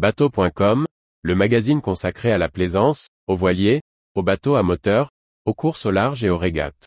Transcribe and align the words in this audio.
Bateau.com, 0.00 0.86
le 1.20 1.34
magazine 1.34 1.82
consacré 1.82 2.32
à 2.32 2.38
la 2.38 2.48
plaisance, 2.48 3.08
aux 3.26 3.36
voiliers, 3.36 3.82
aux 4.14 4.22
bateaux 4.22 4.54
à 4.54 4.62
moteur, 4.62 5.10
aux 5.44 5.52
courses 5.52 5.84
au 5.84 5.90
large 5.90 6.24
et 6.24 6.30
aux 6.30 6.38
régates. 6.38 6.86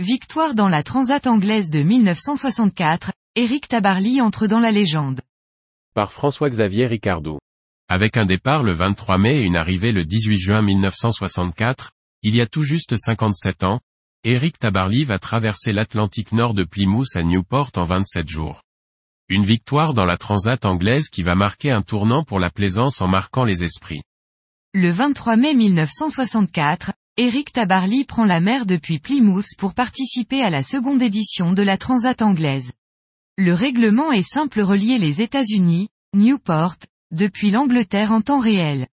Victoire 0.00 0.54
dans 0.54 0.70
la 0.70 0.82
Transat 0.82 1.26
anglaise 1.26 1.68
de 1.68 1.82
1964, 1.82 3.12
Eric 3.34 3.68
Tabarly 3.68 4.22
entre 4.22 4.46
dans 4.46 4.60
la 4.60 4.70
légende. 4.70 5.20
Par 5.92 6.10
François-Xavier 6.12 6.86
Ricardou. 6.86 7.40
Avec 7.88 8.16
un 8.16 8.26
départ 8.26 8.64
le 8.64 8.72
23 8.72 9.16
mai 9.16 9.36
et 9.36 9.42
une 9.42 9.56
arrivée 9.56 9.92
le 9.92 10.04
18 10.04 10.38
juin 10.38 10.60
1964, 10.62 11.92
il 12.22 12.34
y 12.34 12.40
a 12.40 12.46
tout 12.46 12.64
juste 12.64 12.96
57 12.96 13.62
ans, 13.62 13.80
Eric 14.24 14.58
Tabarly 14.58 15.04
va 15.04 15.20
traverser 15.20 15.72
l'Atlantique 15.72 16.32
Nord 16.32 16.54
de 16.54 16.64
Plymouth 16.64 17.14
à 17.14 17.22
Newport 17.22 17.70
en 17.76 17.84
27 17.84 18.28
jours. 18.28 18.62
Une 19.28 19.44
victoire 19.44 19.94
dans 19.94 20.04
la 20.04 20.16
Transat 20.16 20.66
anglaise 20.66 21.08
qui 21.08 21.22
va 21.22 21.36
marquer 21.36 21.70
un 21.70 21.82
tournant 21.82 22.24
pour 22.24 22.40
la 22.40 22.50
plaisance 22.50 23.00
en 23.00 23.06
marquant 23.06 23.44
les 23.44 23.62
esprits. 23.62 24.02
Le 24.74 24.90
23 24.90 25.36
mai 25.36 25.54
1964, 25.54 26.92
Eric 27.16 27.52
Tabarly 27.52 28.04
prend 28.04 28.24
la 28.24 28.40
mer 28.40 28.66
depuis 28.66 28.98
Plymouth 28.98 29.54
pour 29.58 29.74
participer 29.74 30.42
à 30.42 30.50
la 30.50 30.64
seconde 30.64 31.02
édition 31.02 31.52
de 31.52 31.62
la 31.62 31.78
Transat 31.78 32.20
anglaise. 32.20 32.72
Le 33.38 33.54
règlement 33.54 34.10
est 34.10 34.28
simple 34.28 34.60
relier 34.60 34.98
les 34.98 35.22
États-Unis, 35.22 35.88
Newport, 36.14 36.74
depuis 37.12 37.50
l'Angleterre 37.50 38.12
en 38.12 38.20
temps 38.20 38.40
réel. 38.40 38.88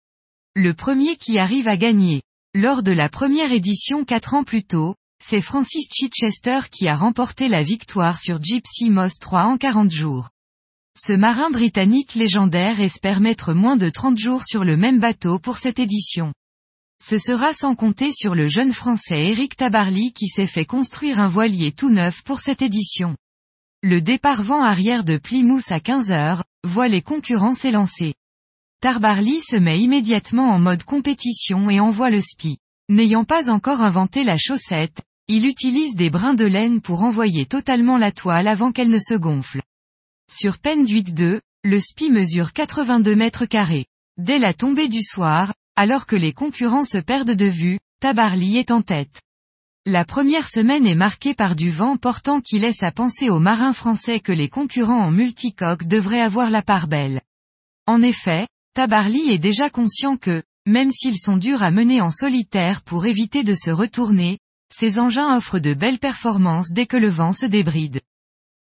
Le 0.56 0.74
premier 0.74 1.16
qui 1.16 1.38
arrive 1.38 1.68
à 1.68 1.76
gagner. 1.76 2.22
Lors 2.54 2.82
de 2.82 2.92
la 2.92 3.08
première 3.08 3.52
édition 3.52 4.04
quatre 4.04 4.34
ans 4.34 4.42
plus 4.42 4.64
tôt, 4.64 4.96
c'est 5.22 5.40
Francis 5.40 5.86
Chichester 5.92 6.60
qui 6.70 6.88
a 6.88 6.96
remporté 6.96 7.48
la 7.48 7.62
victoire 7.62 8.18
sur 8.18 8.42
Gypsy 8.42 8.90
Moss 8.90 9.18
3 9.20 9.44
en 9.44 9.56
40 9.56 9.90
jours. 9.90 10.30
Ce 10.98 11.12
marin 11.12 11.50
britannique 11.50 12.14
légendaire 12.14 12.80
espère 12.80 13.20
mettre 13.20 13.52
moins 13.52 13.76
de 13.76 13.88
30 13.88 14.18
jours 14.18 14.44
sur 14.44 14.64
le 14.64 14.76
même 14.76 14.98
bateau 14.98 15.38
pour 15.38 15.58
cette 15.58 15.78
édition. 15.78 16.32
Ce 17.02 17.18
sera 17.18 17.54
sans 17.54 17.74
compter 17.74 18.12
sur 18.12 18.34
le 18.34 18.48
jeune 18.48 18.72
français 18.72 19.28
Eric 19.30 19.56
Tabarly 19.56 20.12
qui 20.12 20.26
s'est 20.26 20.46
fait 20.46 20.66
construire 20.66 21.20
un 21.20 21.28
voilier 21.28 21.72
tout 21.72 21.90
neuf 21.90 22.22
pour 22.22 22.40
cette 22.40 22.60
édition. 22.60 23.16
Le 23.82 24.02
départ 24.02 24.42
vent 24.42 24.62
arrière 24.62 25.04
de 25.04 25.16
Plymouth 25.16 25.70
à 25.70 25.80
15 25.80 26.10
heures, 26.10 26.44
voit 26.64 26.88
les 26.88 27.02
concurrents 27.02 27.54
s'élancer. 27.54 28.14
Tabarly 28.80 29.40
se 29.40 29.56
met 29.56 29.80
immédiatement 29.80 30.50
en 30.50 30.58
mode 30.58 30.84
compétition 30.84 31.68
et 31.70 31.80
envoie 31.80 32.10
le 32.10 32.20
spi. 32.20 32.58
N'ayant 32.88 33.24
pas 33.24 33.50
encore 33.50 33.82
inventé 33.82 34.24
la 34.24 34.36
chaussette, 34.36 35.02
il 35.28 35.46
utilise 35.46 35.94
des 35.94 36.10
brins 36.10 36.34
de 36.34 36.44
laine 36.44 36.80
pour 36.80 37.02
envoyer 37.02 37.46
totalement 37.46 37.98
la 37.98 38.10
toile 38.10 38.48
avant 38.48 38.72
qu'elle 38.72 38.90
ne 38.90 38.98
se 38.98 39.14
gonfle. 39.14 39.62
Sur 40.32 40.58
Penduic 40.58 41.14
2, 41.14 41.40
le 41.62 41.80
spi 41.80 42.10
mesure 42.10 42.52
82 42.52 43.14
mètres 43.14 43.46
carrés. 43.46 43.86
Dès 44.16 44.38
la 44.38 44.54
tombée 44.54 44.88
du 44.88 45.02
soir, 45.02 45.54
alors 45.76 46.06
que 46.06 46.16
les 46.16 46.32
concurrents 46.32 46.84
se 46.84 46.98
perdent 46.98 47.30
de 47.30 47.46
vue, 47.46 47.78
Tabarly 48.00 48.56
est 48.56 48.70
en 48.70 48.82
tête. 48.82 49.22
La 49.92 50.04
première 50.04 50.46
semaine 50.46 50.86
est 50.86 50.94
marquée 50.94 51.34
par 51.34 51.56
du 51.56 51.68
vent 51.68 51.96
portant 51.96 52.40
qui 52.40 52.60
laisse 52.60 52.84
à 52.84 52.92
penser 52.92 53.28
aux 53.28 53.40
marins 53.40 53.72
français 53.72 54.20
que 54.20 54.30
les 54.30 54.48
concurrents 54.48 55.02
en 55.02 55.10
multicoque 55.10 55.82
devraient 55.88 56.20
avoir 56.20 56.48
la 56.48 56.62
part 56.62 56.86
belle. 56.86 57.22
En 57.88 58.00
effet, 58.00 58.46
Tabarly 58.74 59.32
est 59.32 59.40
déjà 59.40 59.68
conscient 59.68 60.16
que, 60.16 60.44
même 60.64 60.92
s'ils 60.92 61.18
sont 61.18 61.38
durs 61.38 61.64
à 61.64 61.72
mener 61.72 62.00
en 62.00 62.12
solitaire 62.12 62.82
pour 62.82 63.04
éviter 63.04 63.42
de 63.42 63.56
se 63.56 63.70
retourner, 63.70 64.38
ces 64.72 65.00
engins 65.00 65.36
offrent 65.36 65.58
de 65.58 65.74
belles 65.74 65.98
performances 65.98 66.70
dès 66.70 66.86
que 66.86 66.96
le 66.96 67.08
vent 67.08 67.32
se 67.32 67.46
débride. 67.46 68.00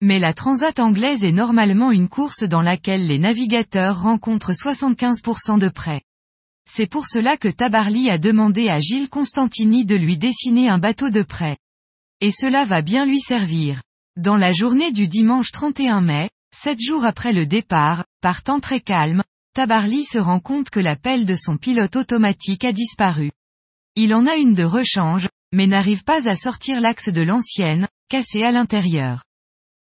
Mais 0.03 0.19
la 0.19 0.35
transat 0.35 0.79
anglaise 0.79 1.23
est 1.23 1.31
normalement 1.31 1.89
une 1.89 2.07
course 2.07 2.43
dans 2.43 2.61
laquelle 2.61 3.07
les 3.07 3.17
navigateurs 3.17 3.99
rencontrent 3.99 4.51
75% 4.51 5.57
de 5.57 5.69
près. 5.69 6.03
C'est 6.77 6.87
pour 6.87 7.07
cela 7.07 7.37
que 7.37 7.47
Tabarly 7.47 8.09
a 8.09 8.17
demandé 8.17 8.67
à 8.67 8.81
Gilles 8.81 9.07
Constantini 9.07 9.85
de 9.85 9.95
lui 9.95 10.17
dessiner 10.17 10.67
un 10.67 10.77
bateau 10.77 11.09
de 11.09 11.21
près. 11.21 11.57
Et 12.19 12.31
cela 12.31 12.65
va 12.65 12.81
bien 12.81 13.05
lui 13.05 13.21
servir. 13.21 13.81
Dans 14.17 14.35
la 14.35 14.51
journée 14.51 14.91
du 14.91 15.07
dimanche 15.07 15.51
31 15.51 16.01
mai, 16.01 16.29
sept 16.53 16.81
jours 16.81 17.05
après 17.05 17.31
le 17.31 17.45
départ, 17.45 18.03
par 18.19 18.43
temps 18.43 18.59
très 18.59 18.81
calme, 18.81 19.23
Tabarly 19.53 20.03
se 20.03 20.17
rend 20.17 20.41
compte 20.41 20.69
que 20.69 20.81
la 20.81 20.97
pelle 20.97 21.25
de 21.25 21.35
son 21.35 21.55
pilote 21.55 21.95
automatique 21.95 22.65
a 22.65 22.73
disparu. 22.73 23.31
Il 23.95 24.13
en 24.13 24.27
a 24.27 24.35
une 24.35 24.53
de 24.53 24.65
rechange, 24.65 25.29
mais 25.53 25.67
n'arrive 25.67 26.03
pas 26.03 26.27
à 26.27 26.35
sortir 26.35 26.81
l'axe 26.81 27.07
de 27.07 27.21
l'ancienne, 27.21 27.87
cassée 28.09 28.43
à 28.43 28.51
l'intérieur. 28.51 29.23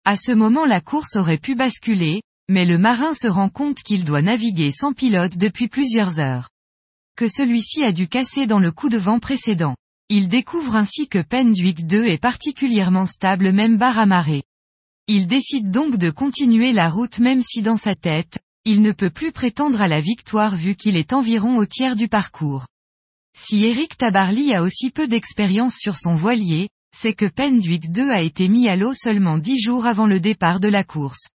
À 0.04 0.18
ce 0.18 0.34
moment 0.34 0.66
la 0.66 0.82
course 0.82 1.16
aurait 1.16 1.38
pu 1.38 1.56
basculer, 1.56 2.22
mais 2.50 2.66
le 2.66 2.78
marin 2.78 3.14
se 3.14 3.28
rend 3.28 3.48
compte 3.48 3.78
qu'il 3.78 4.04
doit 4.04 4.22
naviguer 4.22 4.72
sans 4.72 4.92
pilote 4.92 5.38
depuis 5.38 5.70
plusieurs 5.70 6.20
heures 6.20 6.50
celui-ci 7.28 7.84
a 7.84 7.92
dû 7.92 8.08
casser 8.08 8.48
dans 8.48 8.60
le 8.60 8.72
coup 8.72 8.90
de 8.90 8.98
vent 8.98 9.20
précédent. 9.20 9.76
Il 10.10 10.28
découvre 10.28 10.76
ainsi 10.76 11.08
que 11.08 11.22
Penduic 11.22 11.88
2 11.88 12.06
est 12.06 12.22
particulièrement 12.22 13.06
stable 13.06 13.52
même 13.52 13.78
barre 13.78 14.00
à 14.00 14.06
marée. 14.06 14.44
Il 15.08 15.28
décide 15.28 15.72
donc 15.72 15.98
de 15.98 16.10
continuer 16.10 16.74
la 16.74 16.90
route 16.90 17.20
même 17.20 17.42
si 17.42 17.62
dans 17.62 17.78
sa 17.78 17.96
tête, 17.96 18.40
il 18.66 18.82
ne 18.82 18.92
peut 18.92 19.10
plus 19.10 19.32
prétendre 19.32 19.82
à 19.82 19.88
la 19.88 20.02
victoire 20.02 20.56
vu 20.56 20.76
qu'il 20.76 20.98
est 20.98 21.14
environ 21.14 21.58
au 21.58 21.66
tiers 21.66 21.96
du 21.96 22.08
parcours. 22.08 22.66
Si 23.38 23.64
Eric 23.64 23.98
Tabarly 23.98 24.54
a 24.54 24.62
aussi 24.62 24.92
peu 24.92 25.08
d'expérience 25.08 25.76
sur 25.78 25.98
son 25.98 26.14
voilier, 26.16 26.70
c'est 26.96 27.14
que 27.14 27.26
Penduic 27.26 27.92
2 27.92 28.10
a 28.10 28.22
été 28.22 28.48
mis 28.50 28.68
à 28.68 28.76
l'eau 28.76 28.94
seulement 28.94 29.38
dix 29.38 29.60
jours 29.60 29.86
avant 29.86 30.08
le 30.08 30.20
départ 30.20 30.60
de 30.60 30.68
la 30.68 30.84
course. 30.84 31.30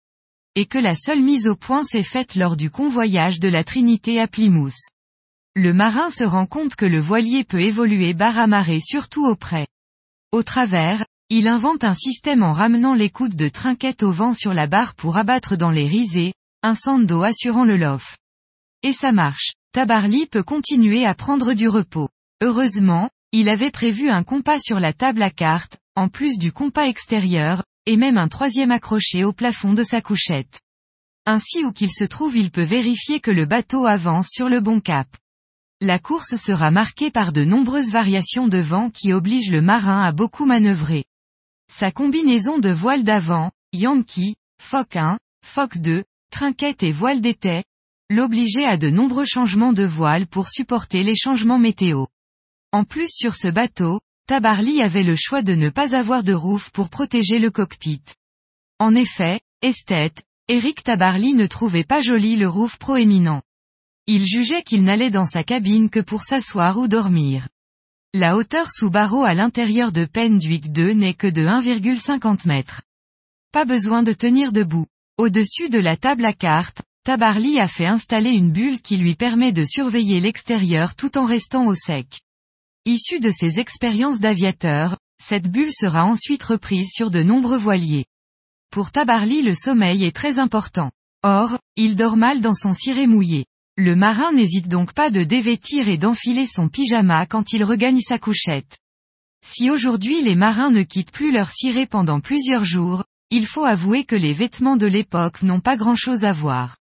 Et 0.55 0.67
que 0.67 0.79
la 0.79 0.95
seule 0.95 1.23
mise 1.23 1.47
au 1.47 1.57
point 1.57 1.85
s'est 1.85 2.03
faite 2.03 2.35
lors 2.37 2.57
du 2.57 2.71
convoyage 2.71 3.39
de 3.39 3.49
la 3.49 3.65
Trinité 3.65 4.21
à 4.21 4.27
Plymouth. 4.27 4.73
Le 5.55 5.75
marin 5.75 6.09
se 6.09 6.25
rend 6.25 6.47
compte 6.47 6.77
que 6.77 6.87
le 6.87 6.99
voilier 6.99 7.45
peut 7.45 7.61
évoluer 7.61 8.15
barre 8.15 8.39
à 8.39 8.47
marée 8.47 8.81
surtout 8.81 9.27
au 9.27 9.37
près. 9.37 9.67
Au 10.33 10.43
travers, 10.43 11.05
il 11.29 11.47
invente 11.47 11.85
un 11.85 11.93
système 11.93 12.43
en 12.43 12.55
ramenant 12.55 12.95
les 12.95 13.11
coudes 13.11 13.37
de 13.37 13.51
trinquette 13.51 14.03
au 14.03 14.11
vent 14.13 14.33
sur 14.33 14.55
la 14.55 14.67
barre 14.67 14.95
pour 14.95 15.19
abattre 15.19 15.57
dans 15.57 15.71
les 15.71 15.87
risées, 15.87 16.33
un 16.63 16.75
sando 16.75 17.23
assurant 17.23 17.65
le 17.65 17.77
lof. 17.77 18.17
Et 18.83 18.95
ça 18.95 19.13
marche. 19.13 19.53
Tabarly 19.73 20.27
peut 20.27 20.43
continuer 20.43 21.05
à 21.05 21.15
prendre 21.15 21.53
du 21.53 21.69
repos. 21.69 22.09
Heureusement, 22.43 23.11
il 23.33 23.51
avait 23.51 23.71
prévu 23.71 24.09
un 24.09 24.25
compas 24.25 24.59
sur 24.59 24.81
la 24.81 24.95
table 24.95 25.23
à 25.23 25.31
cartes, 25.31 25.79
en 25.97 26.09
plus 26.09 26.39
du 26.39 26.51
compas 26.51 26.87
extérieur, 26.87 27.63
et 27.85 27.99
même 27.99 28.17
un 28.17 28.29
troisième 28.29 28.71
accroché 28.71 29.23
au 29.23 29.35
plafond 29.35 29.75
de 29.75 29.83
sa 29.83 30.01
couchette. 30.01 30.61
Ainsi 31.27 31.63
où 31.63 31.73
qu'il 31.73 31.93
se 31.93 32.05
trouve 32.05 32.39
il 32.39 32.51
peut 32.51 32.63
vérifier 32.63 33.21
que 33.21 33.31
le 33.31 33.45
bateau 33.45 33.85
avance 33.85 34.29
sur 34.31 34.49
le 34.49 34.61
bon 34.61 34.81
cap. 34.81 35.09
La 35.85 35.99
course 35.99 36.37
sera 36.37 36.71
marquée 36.71 37.11
par 37.11 37.33
de 37.33 37.43
nombreuses 37.43 37.91
variations 37.91 38.47
de 38.47 38.59
vent 38.59 38.89
qui 38.89 39.13
obligent 39.13 39.51
le 39.51 39.63
marin 39.63 40.01
à 40.01 40.13
beaucoup 40.13 40.47
manœuvrer. 40.47 41.07
Sa 41.69 41.91
combinaison 41.91 42.61
de 42.61 42.69
voile 42.69 43.03
d'avant, 43.03 43.51
Yankee, 43.73 44.37
Foc 44.63 44.95
1, 44.95 45.19
Foc 45.45 45.79
2, 45.79 46.05
trinquette 46.31 46.85
et 46.85 46.93
voile 46.93 47.21
d'été, 47.21 47.65
l'obligeait 48.11 48.65
à 48.65 48.77
de 48.77 48.91
nombreux 48.91 49.25
changements 49.25 49.73
de 49.73 49.83
voile 49.83 50.29
pour 50.29 50.49
supporter 50.49 51.03
les 51.03 51.17
changements 51.17 51.59
météo. 51.59 52.07
En 52.71 52.85
plus 52.85 53.09
sur 53.11 53.35
ce 53.35 53.49
bateau, 53.49 53.99
Tabarly 54.29 54.83
avait 54.83 55.03
le 55.03 55.17
choix 55.17 55.43
de 55.43 55.57
ne 55.57 55.69
pas 55.69 55.97
avoir 55.97 56.23
de 56.23 56.33
roof 56.33 56.71
pour 56.71 56.91
protéger 56.91 57.41
le 57.41 57.51
cockpit. 57.51 58.05
En 58.79 58.95
effet, 58.95 59.41
esthète, 59.63 60.23
Eric 60.47 60.85
Tabarly 60.85 61.35
ne 61.35 61.49
trouvait 61.49 61.83
pas 61.83 62.03
joli 62.03 62.37
le 62.37 62.49
roof 62.49 62.79
proéminent. 62.79 63.43
Il 64.09 64.27
jugeait 64.27 64.65
qu'il 64.65 64.83
n'allait 64.83 65.11
dans 65.11 65.27
sa 65.27 65.45
cabine 65.45 65.89
que 65.89 66.01
pour 66.01 66.25
s'asseoir 66.25 66.77
ou 66.77 66.89
dormir. 66.89 67.47
La 68.13 68.37
hauteur 68.37 68.69
sous 68.69 68.91
barreau 68.91 69.23
à 69.23 69.33
l'intérieur 69.33 69.93
de 69.93 70.07
Penduic 70.07 70.73
2 70.73 70.93
n'est 70.93 71.15
que 71.15 71.29
de 71.29 71.43
1,50 71.43 72.51
m. 72.51 72.65
Pas 73.53 73.65
besoin 73.65 74.03
de 74.03 74.13
tenir 74.13 74.51
debout. 74.51 74.87
Au-dessus 75.19 75.69
de 75.69 75.79
la 75.79 75.97
table 75.97 76.25
à 76.25 76.33
cartes, 76.33 76.83
Tabarly 77.05 77.61
a 77.61 77.69
fait 77.69 77.87
installer 77.87 78.31
une 78.31 78.51
bulle 78.51 78.81
qui 78.81 78.97
lui 78.97 79.15
permet 79.15 79.53
de 79.53 79.65
surveiller 79.65 80.19
l'extérieur 80.19 80.97
tout 80.97 81.17
en 81.17 81.25
restant 81.25 81.67
au 81.67 81.77
sec. 81.77 82.23
Issu 82.85 83.21
de 83.21 83.31
ses 83.31 83.61
expériences 83.61 84.19
d'aviateur, 84.19 84.99
cette 85.23 85.49
bulle 85.49 85.73
sera 85.73 86.05
ensuite 86.05 86.43
reprise 86.43 86.91
sur 86.93 87.13
de 87.13 87.23
nombreux 87.23 87.57
voiliers. 87.57 88.07
Pour 88.71 88.91
Tabarly 88.91 89.43
le 89.43 89.55
sommeil 89.55 90.05
est 90.05 90.17
très 90.17 90.41
important. 90.41 90.91
Or, 91.23 91.61
il 91.77 91.95
dort 91.95 92.17
mal 92.17 92.41
dans 92.41 92.55
son 92.55 92.75
ciré 92.75 93.07
mouillé. 93.07 93.47
Le 93.79 93.97
marin 93.97 94.33
n'hésite 94.33 94.69
donc 94.69 94.93
pas 94.93 95.11
de 95.11 95.25
dévêtir 95.25 95.89
et 95.89 95.97
d'enfiler 95.97 96.47
son 96.47 96.69
pyjama 96.69 97.25
quand 97.25 97.55
il 97.55 97.65
regagne 97.65 98.01
sa 98.01 98.19
couchette. 98.19 98.79
Si 99.43 99.71
aujourd'hui 99.71 100.21
les 100.21 100.35
marins 100.35 100.71
ne 100.71 100.83
quittent 100.83 101.11
plus 101.11 101.33
leur 101.33 101.51
ciré 101.51 101.87
pendant 101.87 102.21
plusieurs 102.21 102.67
jours, 102.67 103.05
il 103.31 103.47
faut 103.47 103.65
avouer 103.65 104.05
que 104.05 104.15
les 104.15 104.35
vêtements 104.35 104.77
de 104.77 104.87
l'époque 104.87 105.43
n'ont 105.43 105.61
pas 105.61 105.79
grand 105.79 105.95
chose 105.95 106.25
à 106.25 106.33
voir. 106.33 106.77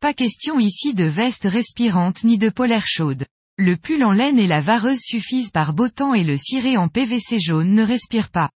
Pas 0.00 0.12
question 0.12 0.60
ici 0.60 0.92
de 0.92 1.04
veste 1.04 1.44
respirante 1.44 2.22
ni 2.24 2.36
de 2.36 2.50
polaire 2.50 2.86
chaude. 2.86 3.24
Le 3.56 3.78
pull 3.78 4.04
en 4.04 4.12
laine 4.12 4.38
et 4.38 4.46
la 4.46 4.60
vareuse 4.60 5.00
suffisent 5.00 5.50
par 5.50 5.72
beau 5.72 5.88
temps 5.88 6.12
et 6.12 6.24
le 6.24 6.36
ciré 6.36 6.76
en 6.76 6.88
PVC 6.88 7.40
jaune 7.40 7.74
ne 7.74 7.82
respire 7.82 8.28
pas. 8.28 8.50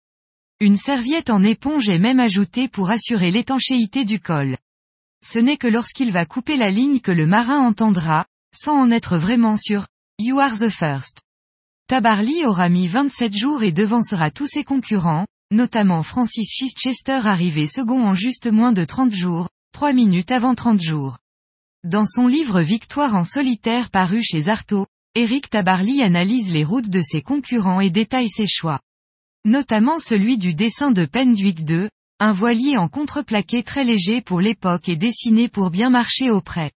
Une 0.60 0.76
serviette 0.76 1.30
en 1.30 1.44
éponge 1.44 1.88
est 1.88 2.00
même 2.00 2.20
ajoutée 2.20 2.68
pour 2.68 2.90
assurer 2.90 3.30
l'étanchéité 3.30 4.06
du 4.06 4.20
col. 4.20 4.58
Ce 5.24 5.40
n'est 5.40 5.58
que 5.58 5.68
lorsqu'il 5.68 6.12
va 6.12 6.26
couper 6.26 6.58
la 6.58 6.72
ligne 6.72 7.00
que 7.02 7.12
le 7.12 7.28
marin 7.28 7.60
entendra, 7.60 8.26
sans 8.56 8.78
en 8.78 8.92
être 8.92 9.18
vraiment 9.18 9.58
sûr, 9.58 9.86
You 10.20 10.40
are 10.40 10.58
the 10.58 10.70
first. 10.70 11.22
Tabarly 11.88 12.46
aura 12.46 12.70
mis 12.70 12.88
27 12.88 13.36
jours 13.36 13.64
et 13.64 13.72
devancera 13.72 14.32
tous 14.32 14.48
ses 14.48 14.64
concurrents, 14.64 15.26
notamment 15.52 16.04
Francis 16.04 16.50
Chichester 16.50 17.22
arrivé 17.24 17.68
second 17.68 18.04
en 18.04 18.14
juste 18.14 18.48
moins 18.48 18.74
de 18.74 18.86
30 18.86 19.14
jours, 19.14 19.50
3 19.74 19.94
minutes 19.94 20.32
avant 20.32 20.56
30 20.56 20.82
jours. 20.82 21.18
Dans 21.84 22.06
son 22.06 22.28
livre 22.28 22.62
Victoire 22.62 23.16
en 23.16 23.24
solitaire 23.24 23.90
paru 23.90 24.22
chez 24.22 24.50
Artaud, 24.50 24.86
Eric 25.16 25.50
Tabarly 25.50 26.02
analyse 26.02 26.52
les 26.52 26.64
routes 26.64 26.90
de 26.90 27.02
ses 27.02 27.22
concurrents 27.22 27.82
et 27.82 27.90
détaille 27.90 28.30
ses 28.30 28.48
choix. 28.48 28.80
Notamment 29.46 30.00
celui 30.00 30.38
du 30.38 30.54
dessin 30.54 30.92
de 30.92 31.06
Pendwick 31.06 31.62
II, 31.70 31.90
un 32.22 32.34
voilier 32.34 32.76
en 32.76 32.90
contreplaqué 32.90 33.64
très 33.64 33.86
léger 33.86 34.22
pour 34.22 34.42
l'époque 34.42 34.90
et 34.90 34.98
dessiné 34.98 35.48
pour 35.48 35.70
bien 35.70 35.90
marcher 35.90 36.30
au 36.30 36.42
près. 36.42 36.72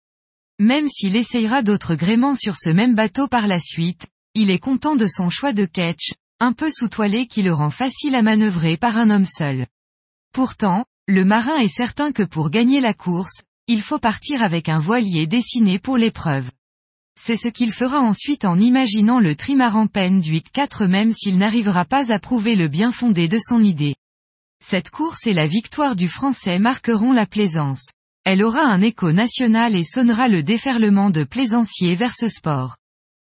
Même 0.60 0.88
s'il 0.88 1.16
essayera 1.16 1.62
d'autres 1.62 1.96
gréements 1.96 2.36
sur 2.36 2.56
ce 2.56 2.68
même 2.68 2.94
bateau 2.94 3.26
par 3.26 3.48
la 3.48 3.58
suite, 3.58 4.06
il 4.34 4.50
est 4.50 4.60
content 4.60 4.94
de 4.94 5.08
son 5.08 5.30
choix 5.30 5.52
de 5.52 5.64
ketch, 5.64 6.12
un 6.38 6.52
peu 6.52 6.70
sous-toilé 6.70 7.26
qui 7.26 7.42
le 7.42 7.52
rend 7.52 7.70
facile 7.70 8.14
à 8.14 8.22
manœuvrer 8.22 8.76
par 8.76 8.96
un 8.96 9.10
homme 9.10 9.26
seul. 9.26 9.66
Pourtant, 10.32 10.84
le 11.08 11.24
marin 11.24 11.58
est 11.58 11.66
certain 11.66 12.12
que 12.12 12.22
pour 12.22 12.48
gagner 12.48 12.80
la 12.80 12.94
course, 12.94 13.42
il 13.66 13.82
faut 13.82 13.98
partir 13.98 14.42
avec 14.42 14.68
un 14.68 14.78
voilier 14.78 15.26
dessiné 15.26 15.80
pour 15.80 15.96
l'épreuve. 15.96 16.52
C'est 17.20 17.36
ce 17.36 17.48
qu'il 17.48 17.72
fera 17.72 18.00
ensuite 18.00 18.44
en 18.44 18.60
imaginant 18.60 19.18
le 19.18 19.34
trimaran 19.34 19.88
Penduic 19.88 20.52
4 20.52 20.86
même 20.86 21.12
s'il 21.12 21.36
n'arrivera 21.36 21.84
pas 21.84 22.12
à 22.12 22.20
prouver 22.20 22.54
le 22.54 22.68
bien 22.68 22.92
fondé 22.92 23.26
de 23.26 23.38
son 23.38 23.60
idée. 23.60 23.96
Cette 24.64 24.90
course 24.90 25.26
et 25.26 25.34
la 25.34 25.48
victoire 25.48 25.96
du 25.96 26.08
français 26.08 26.60
marqueront 26.60 27.10
la 27.12 27.26
plaisance. 27.26 27.90
Elle 28.24 28.44
aura 28.44 28.62
un 28.62 28.80
écho 28.80 29.10
national 29.10 29.74
et 29.74 29.82
sonnera 29.82 30.28
le 30.28 30.44
déferlement 30.44 31.10
de 31.10 31.24
plaisanciers 31.24 31.96
vers 31.96 32.14
ce 32.14 32.28
sport. 32.28 32.76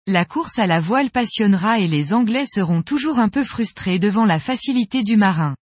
La 0.06 0.24
course 0.24 0.56
à 0.56 0.68
la 0.68 0.78
voile 0.78 1.10
passionnera 1.10 1.80
et 1.80 1.88
les 1.88 2.12
Anglais 2.12 2.46
seront 2.46 2.82
toujours 2.82 3.18
un 3.18 3.28
peu 3.28 3.42
frustrés 3.42 3.98
devant 3.98 4.24
la 4.24 4.38
facilité 4.38 5.02
du 5.02 5.16
marin. 5.16 5.56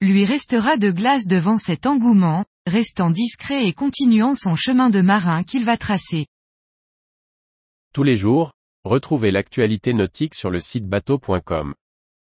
Lui 0.00 0.24
restera 0.24 0.76
de 0.76 0.90
glace 0.90 1.28
devant 1.28 1.56
cet 1.56 1.86
engouement, 1.86 2.44
restant 2.66 3.10
discret 3.10 3.64
et 3.64 3.74
continuant 3.74 4.34
son 4.34 4.56
chemin 4.56 4.90
de 4.90 5.02
marin 5.02 5.44
qu'il 5.44 5.64
va 5.64 5.76
tracer. 5.76 6.26
Tous 7.94 8.02
les 8.02 8.16
jours, 8.16 8.54
retrouvez 8.82 9.30
l'actualité 9.30 9.94
nautique 9.94 10.34
sur 10.34 10.50
le 10.50 10.58
site 10.58 10.88
bateau.com. 10.88 11.74